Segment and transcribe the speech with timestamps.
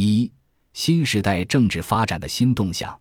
[0.00, 0.30] 一、
[0.74, 2.96] 新时代政治发展的新动向。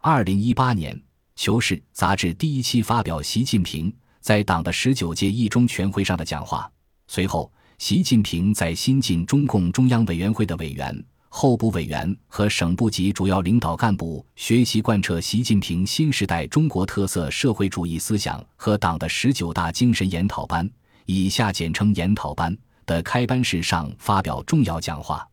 [0.00, 0.94] 二零一八年，
[1.34, 6.70] 《求是》杂志第一期发表习近平在党的十九届一中全会上的讲话。
[7.08, 20.70] 随后，习近平在新晋中共中央委员会的委员、候补委员和省部级主要领导干部学习贯彻习近平新时代中国特色社会主义思想和党的十九大精神研讨班
[21.04, 25.28] （以下简称研讨班）的开班式上发表重要讲话。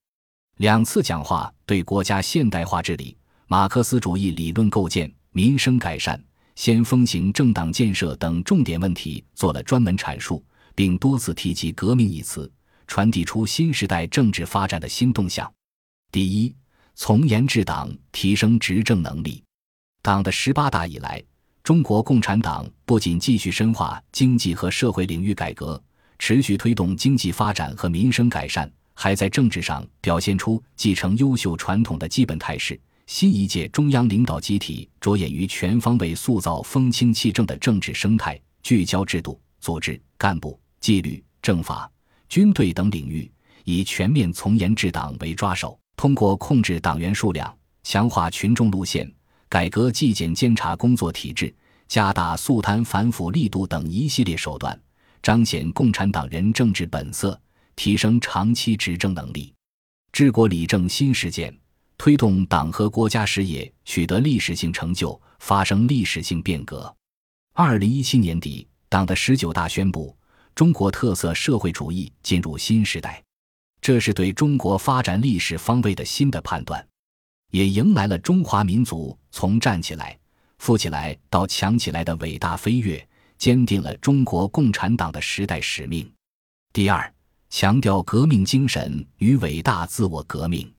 [0.57, 3.15] 两次讲话对国家现代化治理。
[3.47, 6.21] 马克思主义理论构建、民生改善、
[6.55, 12.49] 先锋型政党建设等重点问题做了专门阐述，并多次提及“革命”一词，
[12.87, 15.51] 传递出新时代政治发展的新动向。
[16.09, 16.55] 第一，
[16.95, 19.43] 从严治党，提升执政能力。
[20.01, 21.21] 党的十八大以来，
[21.63, 25.81] 中国共产党不仅继续深化经济和社会领域改革，
[26.17, 32.79] 持续推动经济发展和民生改善，还在政治上表现出继承优秀传统的基本态势。
[33.05, 41.87] 新一届中央领导集体着眼于全方位塑造风清气正的政治生态，聚焦制度、组织、干部、纪律、政法、
[42.27, 43.31] 军队等领域，
[43.63, 49.07] 以全面从严治党为抓手，通过控制党员数量、强化群众路线、
[49.47, 51.53] 改革纪检监察工作体制、
[51.87, 54.75] 加大肃贪反腐力度等一系列手段，
[55.21, 57.39] 彰显共产党人政治本色，
[57.75, 59.53] 提升长期执政能力。
[60.11, 61.55] 治国理政新实践。
[61.97, 66.93] 推动党和国家事业取得历史性成就，发生历史性变革。
[67.53, 70.13] 二零一七年底，党的十九大宣布，
[70.53, 73.23] 中国特色社会主义进入新时代，
[73.79, 76.85] 这是对中国发展历史方位的新的判断，
[77.51, 80.19] 也迎来了中华民族从站起来、
[80.57, 86.11] 富起来到强起来的伟大飞跃，坚定了中国共产党的时代使命。
[86.73, 87.14] 第二，
[87.57, 90.69] 强调革命精神与伟大自我革命。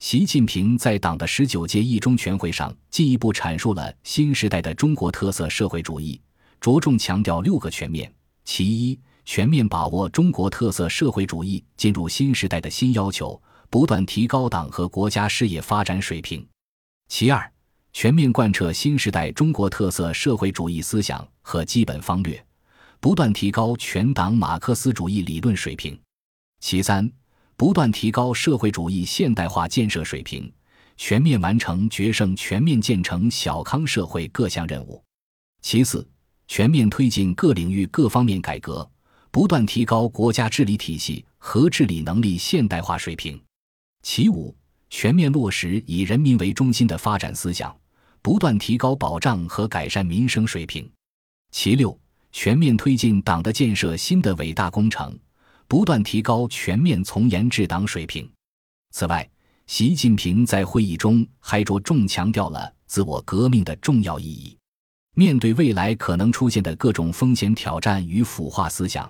[0.00, 6.20] 习近平在党的十九届一中全会上进一步阐述了新时代的中国特色社会主义，
[6.60, 8.12] 着重强调六个全面：
[8.44, 16.42] 其一，全面把握中国特色社会主义进入新时代的新要求，不断提高党和国家事业发展水平；
[17.08, 17.50] 其二，
[17.94, 22.44] 全面贯彻新时代中国特色社会主义思想和基本方略，
[23.00, 25.94] 不断提高全党马克思主义理论水平；
[26.60, 27.10] 其三。
[27.56, 30.50] 不断提高社会主义现代化建设水平，
[30.96, 35.04] 全面完成决胜全面建成小康社会各项任务。
[35.60, 36.08] 其次，
[36.48, 38.90] 全面推进各领域各方面改革，
[39.30, 43.38] 不断提高国家治理体系和治理能力现代化水平。
[44.02, 44.56] 其五，
[44.88, 47.76] 全面落实以人民为中心的发展思想，
[48.22, 50.90] 不断提高保障和改善民生水平。
[51.50, 52.00] 其六，
[52.32, 55.14] 全面推进党的建设新的伟大工程。
[55.70, 58.28] 不断提高全面从严治党水平。
[58.90, 59.30] 此外，
[59.68, 64.58] 习近平在会议中还着重强调了自我革命的重要意义。
[65.14, 69.08] 面对未来可能出现的各种风险挑战与腐化思想，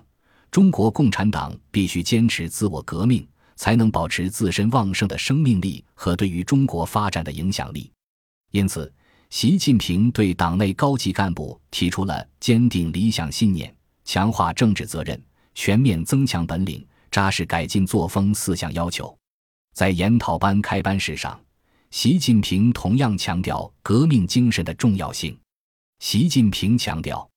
[0.51, 7.91] 中国共产党必须坚持自我革命，才能保持自身旺盛的生命力和对于中国发展的影响力。
[8.51, 8.93] 因此，
[9.31, 15.19] 习近平对党内高级干部提出了坚定理想信念、强化政治责任。
[15.63, 19.15] 全面增强本领、扎实改进作风四项要求，
[19.75, 21.39] 在研讨班开班式上，
[21.91, 25.39] 习近平同样强调革命精神的重要性。
[25.99, 27.29] 习近平强调，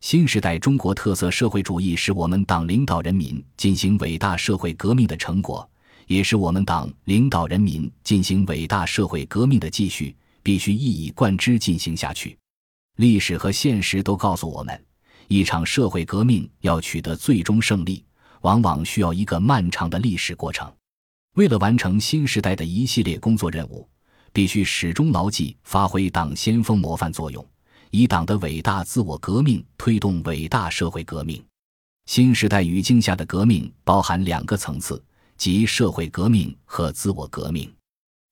[0.00, 5.70] 新时代中国特色社会主义是我们党领导人民进行伟大社会革命的成果，
[6.08, 12.36] 也是我们党领导人民进行伟大社会革命的继续，必须一以贯之进行下去。
[12.96, 14.84] 历史和现实都告诉我们。
[15.32, 18.04] 一场社会革命要取得最终胜利，
[18.40, 20.68] 往往需要一个漫长的历史过程。
[21.36, 23.88] 为了完成新时代的一系列工作任务，
[24.32, 27.46] 必须始终牢记发挥党先锋模范作用，
[27.92, 31.40] 以党的伟大自我革命推动伟大社会革命。
[32.06, 35.00] 新时代语境下的革命包含两个层次，
[35.36, 37.72] 即社会革命和自我革命。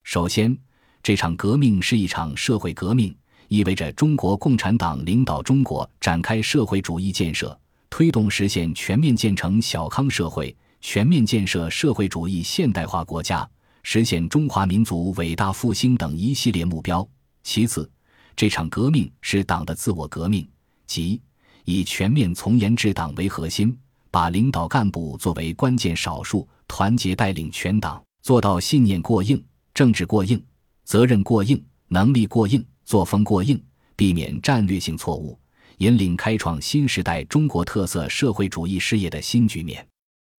[0.03, 0.59] 首先，
[1.01, 3.17] 这场革命是一场社会革命。
[3.49, 7.59] 意味着中国共产党领导中国展开社会主义建设，
[7.91, 13.49] 推动实现全面建成小康社会，全面建设社会主义现代化国家，
[13.83, 17.07] 实现中华民族伟大复兴等一系列目标。
[17.43, 17.91] 其次，
[18.37, 20.47] 这场革命是党的自我革命，
[20.87, 21.21] 即
[21.65, 23.75] 以全面从严治党为核心，
[24.11, 29.43] 把领导干部作为关键少数，团结带领全党，做到信念过硬、
[29.73, 30.43] 政治过硬、
[30.85, 32.63] 责任过硬、能力过硬。
[32.89, 33.63] 作风过硬，
[33.97, 35.39] 避免战略性错误，
[35.77, 39.87] 引领开创新时代中国特色社会主义事业的新局面。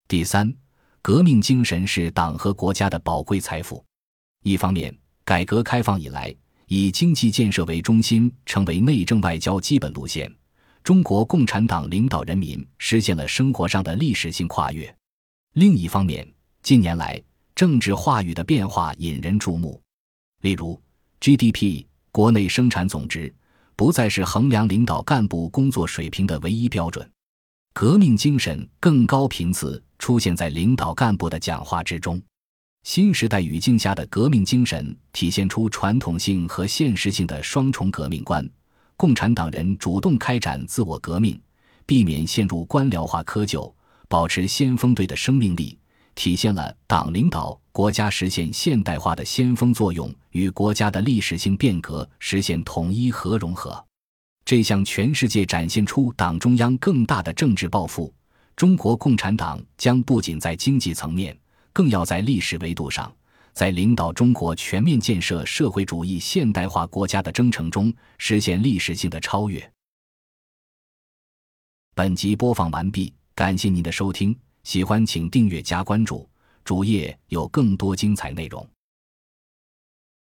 [0.08, 0.52] 第三，
[1.04, 3.86] 革命精神是党和国家的宝贵财富。
[4.42, 4.92] 一方面，
[5.24, 6.36] 改革开放以来，
[6.66, 10.28] 以经济建设为中心，成为内政外交基本路线。
[10.84, 14.92] 中国共产党领导人民实现了生活上的历史性跨越。
[15.54, 16.28] 另一方面，
[16.64, 17.22] 近年来
[17.54, 19.80] 政治话语的变化引人注目。
[20.42, 20.82] 例如
[21.22, 23.34] ，GDP 国内生产总值
[23.76, 27.10] 不再是衡量领导干部工作水平的唯一标准，
[27.74, 32.22] 革命精神更高频次出现在领导干部的讲话之中。
[32.84, 38.50] 新时代语境下的革命精神体现出传统性和现实性的双重革命观。
[38.96, 41.40] 共产党人主动开展自我革命，
[41.86, 43.72] 避免陷入官僚化窠臼，
[44.08, 45.78] 保持先锋队的生命力，
[46.20, 53.82] 体现了党领导国家实现现代化的先锋作用与国家的历史性变革实现统一和融合。
[54.44, 58.14] 这向全世界展现出党中央更大的政治抱负。
[58.58, 61.34] 中国共产党将不仅在经济层面，
[61.72, 63.10] 更要在历史维度上。
[63.54, 69.72] 在领导中国全面建设社会主义现代化国家的征程中，实现历史性的超越。
[71.96, 74.38] 本集播放完毕，感谢您的收听，
[74.70, 76.30] 喜欢请订阅加关注，
[76.64, 78.64] 主页有更多精彩内容。